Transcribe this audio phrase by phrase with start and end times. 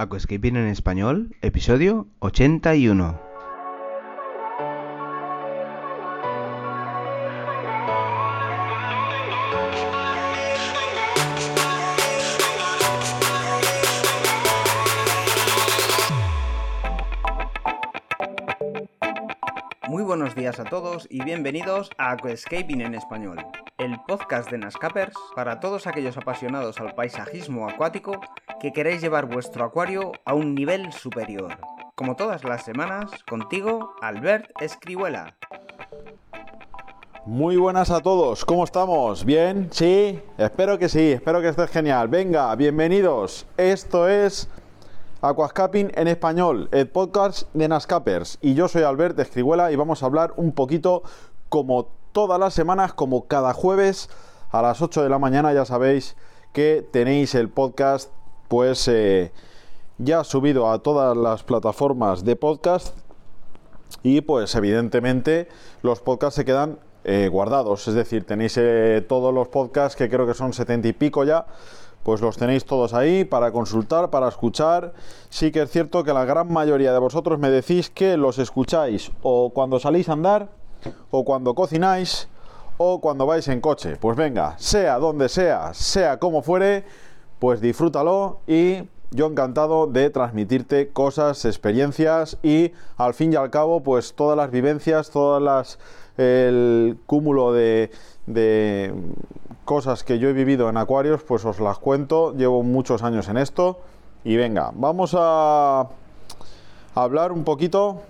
[0.00, 3.20] Aquascaping en español, episodio 81.
[19.88, 23.44] Muy buenos días a todos y bienvenidos a Aquascaping en español,
[23.78, 28.20] el podcast de Nascapers para todos aquellos apasionados al paisajismo acuático
[28.60, 31.58] que queréis llevar vuestro acuario a un nivel superior.
[31.94, 35.36] Como todas las semanas, contigo, Albert Escribuela.
[37.24, 39.24] Muy buenas a todos, ¿cómo estamos?
[39.24, 39.68] ¿Bien?
[39.70, 40.20] ¿Sí?
[40.38, 42.08] Espero que sí, espero que estés genial.
[42.08, 43.46] Venga, bienvenidos.
[43.56, 44.48] Esto es
[45.20, 48.38] Aquascaping en español, el podcast de Nascapers.
[48.40, 51.02] Y yo soy Albert Escribuela y vamos a hablar un poquito
[51.48, 54.08] como todas las semanas, como cada jueves
[54.50, 56.16] a las 8 de la mañana, ya sabéis
[56.52, 58.10] que tenéis el podcast
[58.48, 59.32] pues eh,
[59.98, 62.96] ya subido a todas las plataformas de podcast
[64.02, 65.48] y pues evidentemente
[65.82, 70.26] los podcasts se quedan eh, guardados, es decir, tenéis eh, todos los podcasts que creo
[70.26, 71.46] que son setenta y pico ya,
[72.02, 74.94] pues los tenéis todos ahí para consultar, para escuchar.
[75.28, 79.10] Sí que es cierto que la gran mayoría de vosotros me decís que los escucháis
[79.22, 80.48] o cuando salís a andar,
[81.10, 82.28] o cuando cocináis,
[82.78, 83.96] o cuando vais en coche.
[83.96, 86.84] Pues venga, sea donde sea, sea como fuere,
[87.38, 93.82] pues disfrútalo y yo encantado de transmitirte cosas, experiencias y al fin y al cabo
[93.82, 95.78] pues todas las vivencias, todas las
[96.18, 97.90] el cúmulo de,
[98.26, 98.92] de
[99.64, 103.38] cosas que yo he vivido en acuarios pues os las cuento, llevo muchos años en
[103.38, 103.78] esto
[104.24, 105.88] y venga, vamos a
[106.94, 108.02] hablar un poquito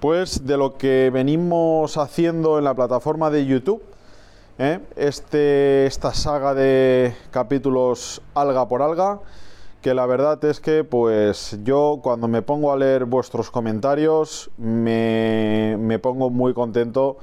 [0.00, 3.82] pues de lo que venimos haciendo en la plataforma de YouTube
[4.60, 4.80] ¿eh?
[4.96, 9.20] este, esta saga de capítulos alga por alga,
[9.80, 15.76] que la verdad es que pues yo cuando me pongo a leer vuestros comentarios me,
[15.80, 17.16] me pongo muy contento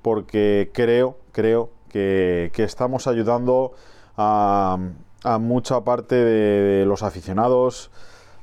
[0.00, 3.72] porque creo, creo que, que estamos ayudando
[4.16, 4.78] a,
[5.24, 7.90] a mucha parte de, los aficionados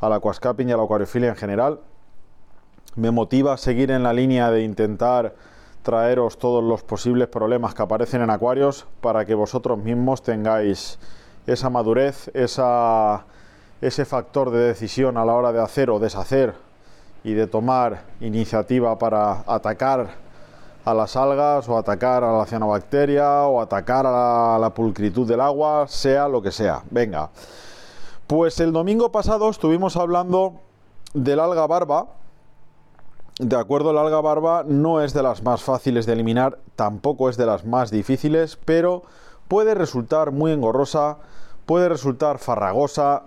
[0.01, 1.79] al aquascaping y a la acuariofilia en general.
[2.95, 5.33] Me motiva a seguir en la línea de intentar
[5.83, 10.97] traeros todos los posibles problemas que aparecen en acuarios para que vosotros mismos tengáis
[11.45, 13.25] esa madurez, esa,
[13.81, 16.55] ese factor de decisión a la hora de hacer o deshacer
[17.23, 20.23] y de tomar iniciativa para atacar
[20.85, 25.27] a las algas o atacar a la cianobacteria o atacar a la, a la pulcritud
[25.27, 26.81] del agua, sea lo que sea.
[26.89, 27.29] Venga.
[28.27, 30.61] Pues el domingo pasado estuvimos hablando
[31.13, 32.07] del alga barba,
[33.39, 37.38] de acuerdo, la alga barba no es de las más fáciles de eliminar, tampoco es
[37.38, 39.03] de las más difíciles, pero
[39.47, 41.17] puede resultar muy engorrosa,
[41.66, 43.23] puede resultar farragosa.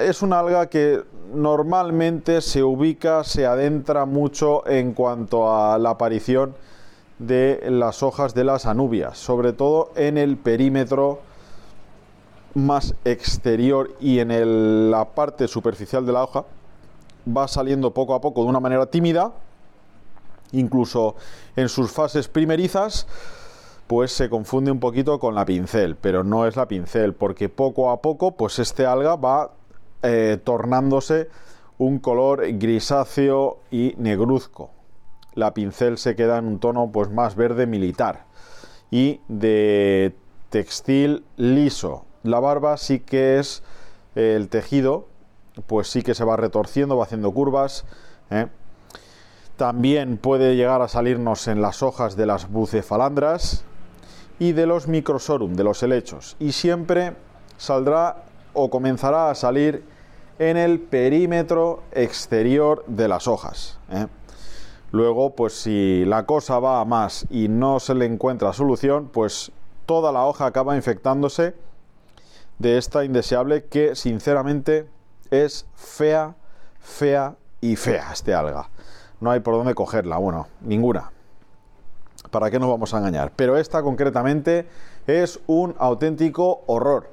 [0.00, 1.02] Es una alga que
[1.34, 6.54] normalmente se ubica, se adentra mucho en cuanto a la aparición
[7.18, 11.20] de las hojas de las anubias, sobre todo en el perímetro
[12.54, 16.44] más exterior y en la parte superficial de la hoja,
[17.26, 19.32] va saliendo poco a poco de una manera tímida,
[20.52, 21.16] incluso
[21.56, 23.06] en sus fases primerizas,
[23.86, 27.90] pues se confunde un poquito con la pincel, pero no es la pincel, porque poco
[27.90, 29.52] a poco, pues este alga va
[30.02, 31.28] eh, tornándose
[31.78, 34.70] un color grisáceo y negruzco.
[35.34, 38.26] La pincel se queda en un tono pues más verde militar
[38.90, 40.14] y de
[40.50, 42.04] textil liso.
[42.22, 43.62] La barba sí que es
[44.14, 45.08] el tejido
[45.66, 47.84] pues sí que se va retorciendo, va haciendo curvas.
[48.30, 48.46] ¿eh?
[49.56, 53.64] También puede llegar a salirnos en las hojas de las bucefalandras
[54.38, 56.36] y de los microsorum, de los helechos.
[56.40, 57.14] Y siempre
[57.56, 59.84] saldrá o comenzará a salir
[60.38, 63.78] en el perímetro exterior de las hojas.
[63.90, 64.06] ¿eh?
[64.90, 69.52] Luego, pues si la cosa va a más y no se le encuentra solución, pues
[69.86, 71.54] toda la hoja acaba infectándose
[72.58, 74.88] de esta indeseable que sinceramente
[75.30, 76.34] es fea,
[76.80, 78.68] fea y fea este alga.
[79.20, 81.10] No hay por dónde cogerla, bueno, ninguna.
[82.30, 83.32] ¿Para qué nos vamos a engañar?
[83.36, 84.66] Pero esta concretamente
[85.06, 87.10] es un auténtico horror.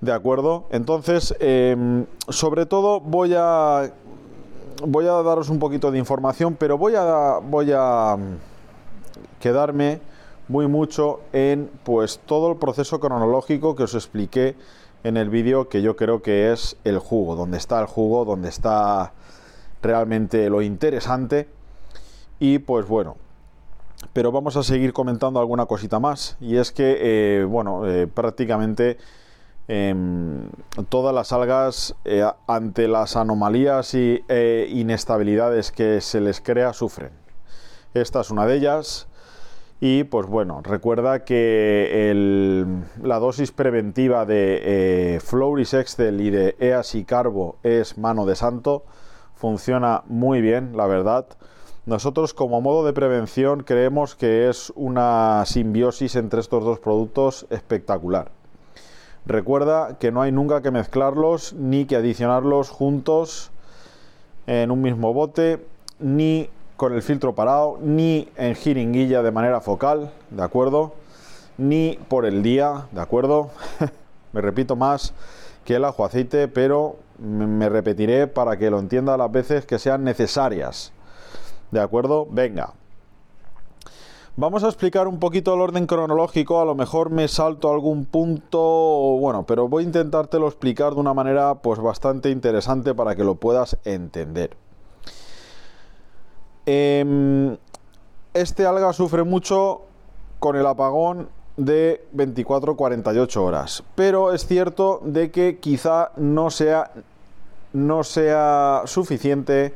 [0.00, 0.66] ¿De acuerdo?
[0.70, 3.92] Entonces, eh, sobre todo voy a
[4.86, 8.16] voy a daros un poquito de información, pero voy a voy a
[9.40, 10.00] quedarme
[10.46, 14.56] muy mucho en pues todo el proceso cronológico que os expliqué
[15.04, 18.48] en el vídeo que yo creo que es el jugo, donde está el jugo, donde
[18.48, 19.12] está
[19.82, 21.48] realmente lo interesante.
[22.38, 23.16] Y pues bueno,
[24.12, 26.36] pero vamos a seguir comentando alguna cosita más.
[26.40, 26.98] Y es que,
[27.40, 28.98] eh, bueno, eh, prácticamente
[29.66, 30.48] em,
[30.88, 34.22] todas las algas, eh, ante las anomalías y
[34.70, 37.10] inestabilidades que se les crea, sufren.
[37.92, 39.07] Esta es una de ellas.
[39.80, 42.12] Y pues bueno, recuerda que
[43.00, 44.60] la dosis preventiva de
[45.16, 48.84] eh, Floris Excel y de EAS Carbo es mano de santo.
[49.36, 51.26] Funciona muy bien, la verdad.
[51.86, 58.32] Nosotros como modo de prevención creemos que es una simbiosis entre estos dos productos espectacular.
[59.26, 63.52] Recuerda que no hay nunca que mezclarlos ni que adicionarlos juntos
[64.48, 65.64] en un mismo bote,
[66.00, 70.92] ni con el filtro parado, ni en jiringuilla de manera focal, ¿de acuerdo?
[71.56, 73.50] Ni por el día, ¿de acuerdo?
[74.32, 75.12] me repito más
[75.64, 80.04] que el ajo aceite, pero me repetiré para que lo entienda las veces que sean
[80.04, 80.92] necesarias.
[81.72, 82.28] ¿De acuerdo?
[82.30, 82.72] Venga.
[84.36, 88.60] Vamos a explicar un poquito el orden cronológico, a lo mejor me salto algún punto,
[89.18, 93.34] bueno, pero voy a intentártelo explicar de una manera pues bastante interesante para que lo
[93.34, 94.67] puedas entender.
[96.70, 97.56] Em,
[98.34, 99.86] este alga sufre mucho
[100.38, 106.90] con el apagón de 24-48 horas, pero es cierto de que quizá no sea,
[107.72, 109.72] no sea suficiente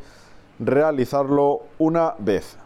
[0.58, 2.58] realizarlo una vez.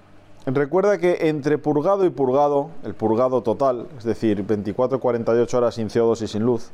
[0.44, 5.88] Recuerda que entre purgado y purgado, el purgado total, es decir, 24 48 horas sin
[5.88, 6.70] CO2 y sin luz,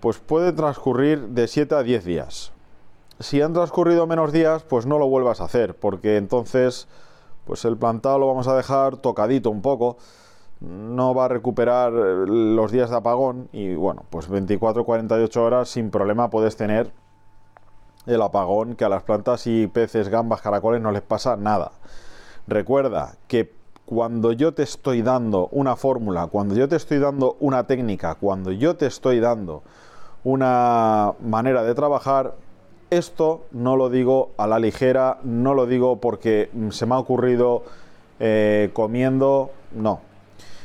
[0.00, 2.55] pues puede transcurrir de 7 a 10 días.
[3.18, 6.86] Si han transcurrido menos días, pues no lo vuelvas a hacer, porque entonces
[7.46, 9.96] pues el plantado lo vamos a dejar tocadito un poco,
[10.60, 15.90] no va a recuperar los días de apagón y bueno, pues 24 48 horas sin
[15.90, 16.90] problema puedes tener
[18.06, 21.72] el apagón que a las plantas y peces, gambas, caracoles no les pasa nada.
[22.46, 23.54] Recuerda que
[23.84, 28.52] cuando yo te estoy dando una fórmula, cuando yo te estoy dando una técnica, cuando
[28.52, 29.62] yo te estoy dando
[30.24, 32.34] una manera de trabajar,
[32.90, 37.64] esto no lo digo a la ligera, no lo digo porque se me ha ocurrido
[38.20, 40.00] eh, comiendo, no.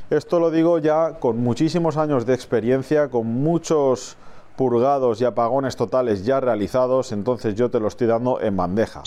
[0.09, 4.17] Esto lo digo ya con muchísimos años de experiencia, con muchos
[4.57, 9.03] purgados y apagones totales ya realizados, entonces yo te lo estoy dando en bandeja.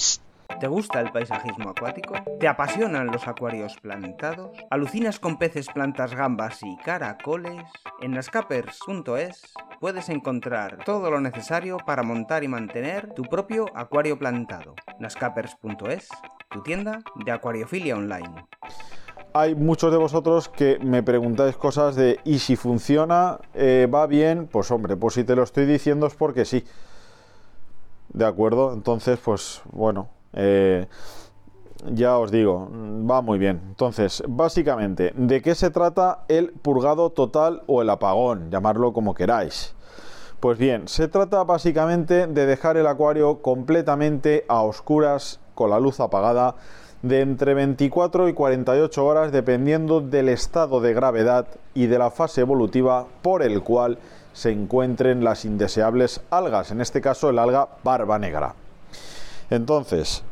[0.60, 2.14] ¿Te gusta el paisajismo acuático?
[2.38, 4.56] ¿Te apasionan los acuarios plantados?
[4.70, 7.64] ¿Alucinas con peces, plantas, gambas y caracoles?
[8.00, 9.42] En nascapers.es
[9.80, 14.74] puedes encontrar todo lo necesario para montar y mantener tu propio acuario plantado.
[14.98, 16.08] nascapers.es,
[16.50, 18.46] tu tienda de acuariofilia online
[19.36, 23.40] hay muchos de vosotros que me preguntáis cosas de ¿y si funciona?
[23.52, 24.46] Eh, ¿Va bien?
[24.46, 26.64] Pues hombre, pues si te lo estoy diciendo es porque sí.
[28.10, 28.72] ¿De acuerdo?
[28.72, 30.86] Entonces, pues bueno, eh,
[31.90, 33.60] ya os digo, va muy bien.
[33.68, 38.50] Entonces, básicamente, ¿de qué se trata el purgado total o el apagón?
[38.50, 39.74] Llamarlo como queráis.
[40.40, 46.00] Pues bien, se trata básicamente de dejar el acuario completamente a oscuras con la luz
[46.00, 46.56] apagada
[47.02, 52.40] de entre 24 y 48 horas dependiendo del estado de gravedad y de la fase
[52.40, 53.98] evolutiva por el cual
[54.32, 58.54] se encuentren las indeseables algas, en este caso el alga barba negra.
[59.54, 60.24] Entonces,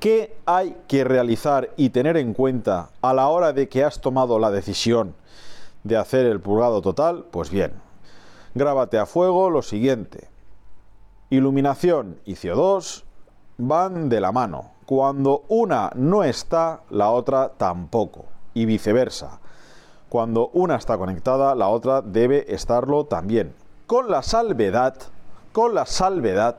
[0.00, 4.38] ¿qué hay que realizar y tener en cuenta a la hora de que has tomado
[4.38, 5.14] la decisión
[5.84, 7.26] de hacer el purgado total?
[7.30, 7.72] Pues bien,
[8.54, 10.28] grábate a fuego lo siguiente.
[11.28, 13.04] Iluminación y CO2
[13.58, 14.70] van de la mano.
[14.86, 18.24] Cuando una no está, la otra tampoco.
[18.54, 19.40] Y viceversa.
[20.08, 23.54] Cuando una está conectada, la otra debe estarlo también.
[23.86, 24.96] Con la salvedad,
[25.52, 26.56] con la salvedad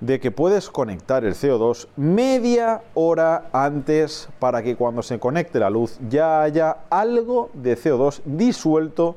[0.00, 5.70] de que puedes conectar el CO2 media hora antes para que cuando se conecte la
[5.70, 9.16] luz ya haya algo de CO2 disuelto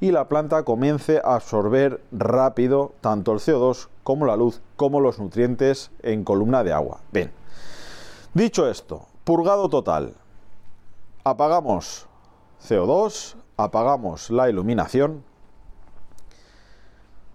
[0.00, 5.18] y la planta comience a absorber rápido tanto el CO2 como la luz como los
[5.18, 7.00] nutrientes en columna de agua.
[7.12, 7.30] Bien,
[8.32, 10.14] dicho esto, purgado total.
[11.22, 12.06] Apagamos
[12.66, 15.22] CO2, apagamos la iluminación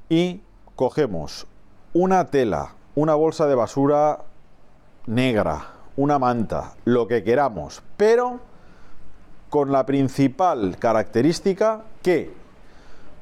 [0.09, 0.41] y
[0.75, 1.45] cogemos
[1.93, 4.19] una tela, una bolsa de basura
[5.05, 8.39] negra, una manta, lo que queramos, pero
[9.49, 12.33] con la principal característica que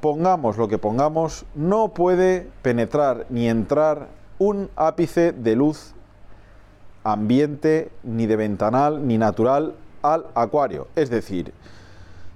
[0.00, 5.94] pongamos lo que pongamos, no puede penetrar ni entrar un ápice de luz
[7.04, 10.88] ambiente, ni de ventanal, ni natural al acuario.
[10.94, 11.52] Es decir,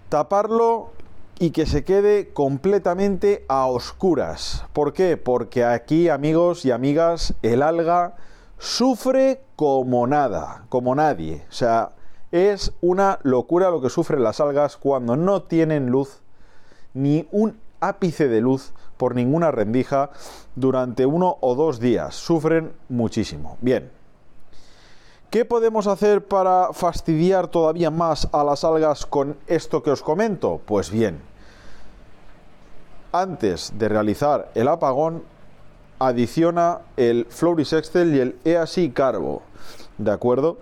[0.09, 0.93] taparlo
[1.39, 4.65] y que se quede completamente a oscuras.
[4.73, 5.17] ¿Por qué?
[5.17, 8.17] Porque aquí, amigos y amigas, el alga
[8.59, 11.45] sufre como nada, como nadie.
[11.49, 11.93] O sea,
[12.33, 16.23] es una locura lo que sufren las algas cuando no tienen luz
[16.93, 20.11] ni un ápice de luz por ninguna rendija
[20.57, 22.17] durante uno o dos días.
[22.17, 23.57] Sufren muchísimo.
[23.61, 23.91] Bien.
[25.31, 30.59] ¿Qué podemos hacer para fastidiar todavía más a las algas con esto que os comento?
[30.65, 31.21] Pues bien,
[33.13, 35.23] antes de realizar el apagón,
[35.99, 39.43] adiciona el Florisextel y el EASI Carbo,
[39.99, 40.59] ¿de acuerdo?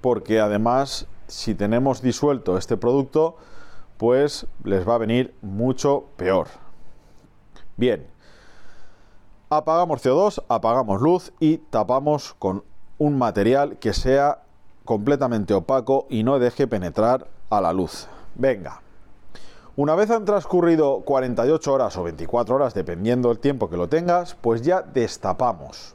[0.00, 3.36] Porque además, si tenemos disuelto este producto,
[3.96, 6.48] pues les va a venir mucho peor.
[7.76, 8.06] Bien,
[9.50, 12.64] apagamos CO2, apagamos luz y tapamos con
[12.98, 14.42] un material que sea
[14.84, 18.08] completamente opaco y no deje penetrar a la luz.
[18.34, 18.80] Venga.
[19.78, 24.34] Una vez han transcurrido 48 horas o 24 horas, dependiendo del tiempo que lo tengas,
[24.34, 25.94] pues ya destapamos.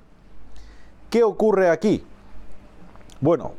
[1.10, 2.02] ¿Qué ocurre aquí?
[3.20, 3.52] Bueno,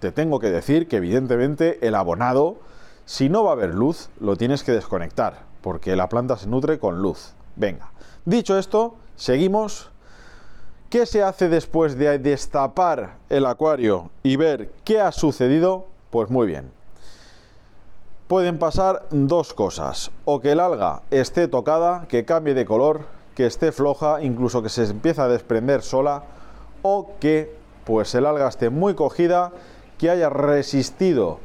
[0.00, 2.56] te tengo que decir que evidentemente el abonado,
[3.04, 6.80] si no va a haber luz, lo tienes que desconectar, porque la planta se nutre
[6.80, 7.34] con luz.
[7.54, 7.92] Venga,
[8.24, 9.92] dicho esto, seguimos.
[10.90, 15.86] ¿Qué se hace después de destapar el acuario y ver qué ha sucedido?
[16.10, 16.72] Pues muy bien,
[18.28, 20.12] pueden pasar dos cosas.
[20.24, 24.68] O que el alga esté tocada, que cambie de color, que esté floja, incluso que
[24.68, 26.24] se empiece a desprender sola,
[26.82, 29.50] o que pues el alga esté muy cogida,
[29.96, 31.40] que haya resistido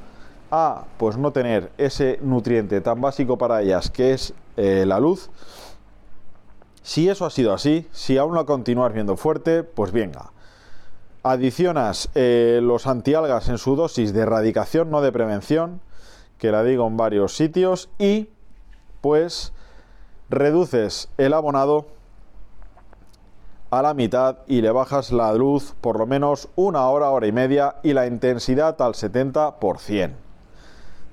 [0.51, 5.29] a pues no tener ese nutriente tan básico para ellas que es eh, la luz.
[6.83, 10.31] Si eso ha sido así, si aún lo continuar viendo fuerte, pues venga.
[11.23, 15.79] Adicionas eh, los antialgas en su dosis de erradicación, no de prevención
[16.37, 18.29] que la digo en varios sitios y
[19.01, 19.53] pues
[20.29, 21.85] reduces el abonado
[23.69, 27.31] a la mitad y le bajas la luz por lo menos una hora, hora y
[27.31, 30.11] media y la intensidad al 70%.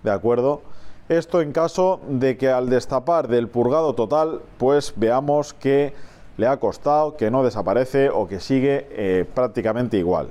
[0.02, 0.62] ¿De acuerdo?
[1.08, 5.94] Esto en caso de que al destapar del purgado total, pues veamos que
[6.36, 10.28] le ha costado, que no desaparece o que sigue eh, prácticamente igual.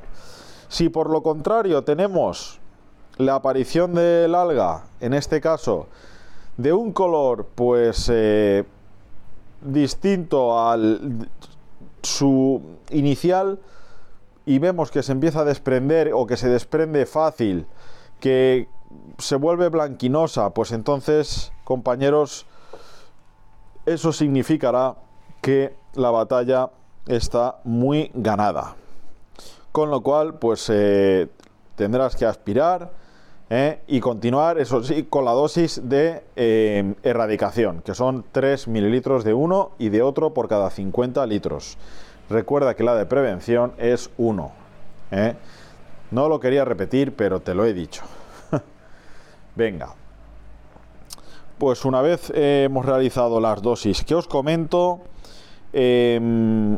[0.69, 2.58] Si por lo contrario tenemos
[3.19, 5.87] la aparición del alga, en este caso,
[6.55, 8.63] de un color pues eh,
[9.61, 11.27] distinto al
[12.01, 12.61] su
[12.91, 13.59] inicial
[14.45, 17.67] y vemos que se empieza a desprender o que se desprende fácil,
[18.21, 18.69] que
[19.17, 22.45] se vuelve blanquinosa, pues entonces, compañeros,
[23.85, 24.95] eso significará
[25.41, 26.69] que la batalla
[27.05, 28.77] está muy ganada.
[29.73, 31.27] Con lo cual, pues eh,
[31.75, 32.98] tendrás que aspirar,
[33.49, 33.79] ¿eh?
[33.87, 39.33] y continuar, eso sí, con la dosis de eh, erradicación, que son 3 mililitros de
[39.33, 41.77] uno y de otro por cada 50 litros.
[42.29, 44.51] Recuerda que la de prevención es 1.
[45.11, 45.35] ¿eh?
[46.11, 48.03] No lo quería repetir, pero te lo he dicho.
[49.55, 49.95] Venga.
[51.57, 55.01] Pues una vez hemos realizado las dosis que os comento
[55.73, 56.77] em,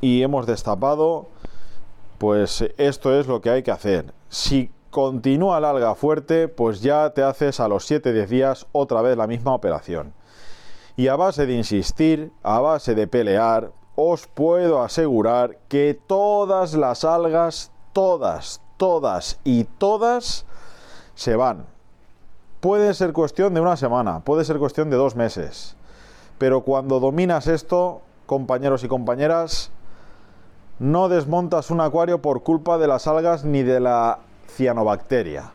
[0.00, 1.30] y hemos destapado,
[2.18, 4.12] pues esto es lo que hay que hacer.
[4.28, 9.16] Si continúa la alga fuerte, pues ya te haces a los 7-10 días otra vez
[9.16, 10.12] la misma operación.
[10.96, 17.04] Y a base de insistir, a base de pelear, os puedo asegurar que todas las
[17.04, 20.44] algas, todas, todas y todas
[21.14, 21.64] se van.
[22.60, 25.74] Puede ser cuestión de una semana, puede ser cuestión de dos meses.
[26.36, 29.70] Pero cuando dominas esto, compañeros y compañeras,
[30.78, 34.18] no desmontas un acuario por culpa de las algas ni de la
[34.56, 35.52] cianobacteria.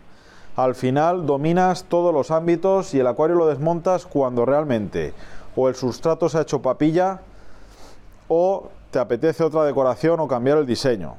[0.56, 5.14] Al final dominas todos los ámbitos y el acuario lo desmontas cuando realmente
[5.56, 7.22] o el sustrato se ha hecho papilla
[8.28, 11.16] o te apetece otra decoración o cambiar el diseño.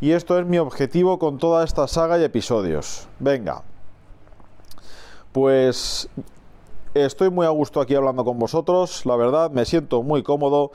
[0.00, 3.08] Y esto es mi objetivo con toda esta saga y episodios.
[3.18, 3.62] Venga.
[5.32, 6.08] Pues
[6.94, 10.70] estoy muy a gusto aquí hablando con vosotros, la verdad me siento muy cómodo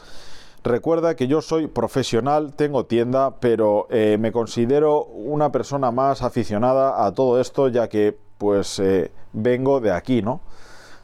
[0.63, 7.03] Recuerda que yo soy profesional, tengo tienda, pero eh, me considero una persona más aficionada
[7.03, 10.41] a todo esto, ya que pues eh, vengo de aquí, ¿no?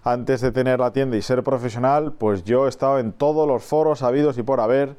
[0.03, 3.63] Antes de tener la tienda y ser profesional, pues yo he estado en todos los
[3.63, 4.95] foros habidos y por haber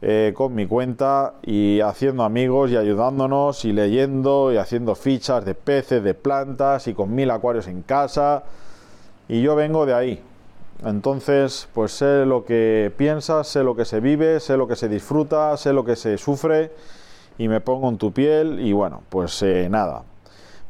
[0.00, 5.54] eh, con mi cuenta y haciendo amigos y ayudándonos y leyendo y haciendo fichas de
[5.54, 8.42] peces, de plantas y con mil acuarios en casa.
[9.28, 10.22] Y yo vengo de ahí,
[10.84, 14.88] entonces, pues sé lo que piensas, sé lo que se vive, sé lo que se
[14.88, 16.72] disfruta, sé lo que se sufre
[17.38, 20.04] y me pongo en tu piel y bueno, pues eh, nada.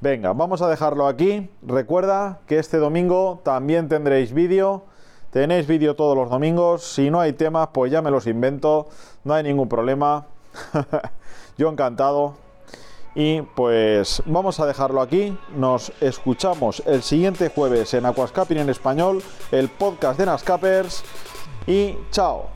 [0.01, 1.51] Venga, vamos a dejarlo aquí.
[1.63, 4.85] Recuerda que este domingo también tendréis vídeo.
[5.31, 6.83] Tenéis vídeo todos los domingos.
[6.83, 8.89] Si no hay temas, pues ya me los invento.
[9.25, 10.27] No hay ningún problema.
[11.59, 12.50] Yo encantado.
[13.15, 15.37] Y pues vamos a dejarlo aquí.
[15.57, 21.05] Nos escuchamos el siguiente jueves en Aquascaping en español, el podcast de Nascapers.
[21.67, 22.49] Y chao.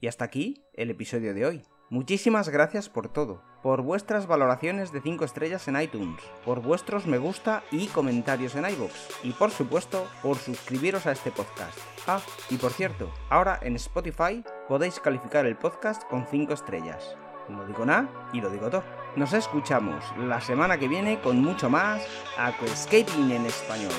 [0.00, 1.62] Y hasta aquí el episodio de hoy.
[1.88, 7.18] Muchísimas gracias por todo, por vuestras valoraciones de 5 estrellas en iTunes, por vuestros me
[7.18, 8.92] gusta y comentarios en iVoox,
[9.22, 11.78] y por supuesto por suscribiros a este podcast.
[12.08, 12.20] Ah,
[12.50, 17.16] y por cierto, ahora en Spotify podéis calificar el podcast con 5 estrellas.
[17.48, 18.82] Lo digo nada y lo digo todo.
[19.16, 22.06] Nos escuchamos la semana que viene con mucho más
[22.36, 23.90] Aquascaping en español.